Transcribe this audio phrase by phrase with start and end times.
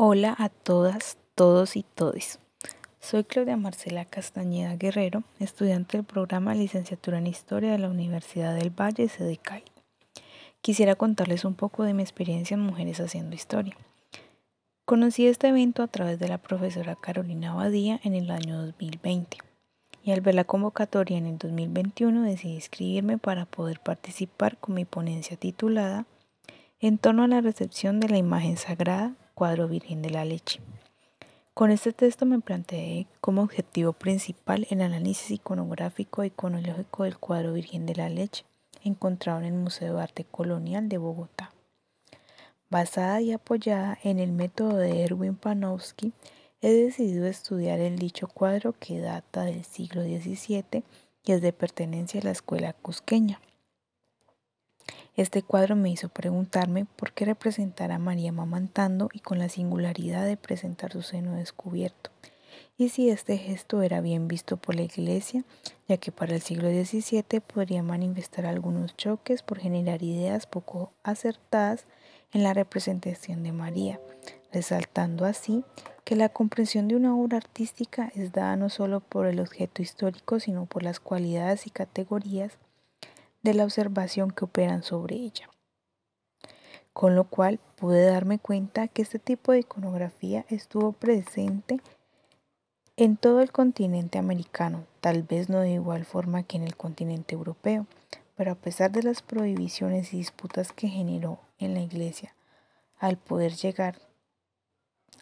[0.00, 2.38] Hola a todas, todos y todes.
[3.00, 8.70] Soy Claudia Marcela Castañeda Guerrero, estudiante del programa Licenciatura en Historia de la Universidad del
[8.70, 9.64] Valle, sede Cali.
[10.60, 13.76] Quisiera contarles un poco de mi experiencia en Mujeres Haciendo Historia.
[14.84, 19.38] Conocí este evento a través de la profesora Carolina Abadía en el año 2020
[20.04, 24.84] y al ver la convocatoria en el 2021 decidí inscribirme para poder participar con mi
[24.84, 26.06] ponencia titulada
[26.78, 30.58] En torno a la recepción de la imagen sagrada cuadro Virgen de la Leche.
[31.54, 37.52] Con este texto me planteé como objetivo principal el análisis iconográfico y iconológico del cuadro
[37.52, 38.44] Virgen de la Leche,
[38.82, 41.52] encontrado en el Museo de Arte Colonial de Bogotá.
[42.68, 46.12] Basada y apoyada en el método de Erwin Panofsky,
[46.60, 50.82] he decidido estudiar el dicho cuadro que data del siglo XVII
[51.24, 53.40] y es de pertenencia a la escuela cusqueña.
[55.18, 60.24] Este cuadro me hizo preguntarme por qué representar a María mamantando y con la singularidad
[60.24, 62.10] de presentar su seno descubierto,
[62.76, 65.42] y si este gesto era bien visto por la Iglesia,
[65.88, 71.86] ya que para el siglo XVII podría manifestar algunos choques por generar ideas poco acertadas
[72.32, 73.98] en la representación de María,
[74.52, 75.64] resaltando así
[76.04, 80.38] que la comprensión de una obra artística es dada no solo por el objeto histórico,
[80.38, 82.56] sino por las cualidades y categorías
[83.42, 85.48] de la observación que operan sobre ella.
[86.92, 91.80] Con lo cual pude darme cuenta que este tipo de iconografía estuvo presente
[92.96, 97.36] en todo el continente americano, tal vez no de igual forma que en el continente
[97.36, 97.86] europeo,
[98.34, 102.34] pero a pesar de las prohibiciones y disputas que generó en la iglesia,
[102.98, 104.00] al poder llegar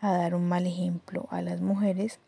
[0.00, 2.20] a dar un mal ejemplo a las mujeres,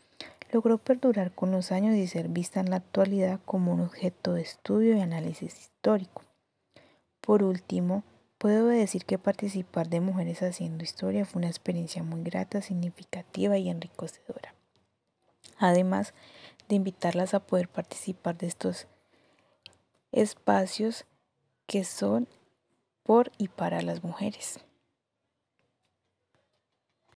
[0.52, 4.42] logró perdurar con los años y ser vista en la actualidad como un objeto de
[4.42, 6.22] estudio y análisis histórico.
[7.20, 8.04] Por último,
[8.38, 13.68] puedo decir que participar de Mujeres Haciendo Historia fue una experiencia muy grata, significativa y
[13.68, 14.54] enriquecedora.
[15.58, 16.14] Además
[16.68, 18.86] de invitarlas a poder participar de estos
[20.12, 21.06] espacios
[21.66, 22.28] que son
[23.02, 24.60] por y para las mujeres.